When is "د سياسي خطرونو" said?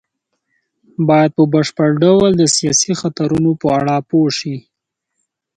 2.37-3.51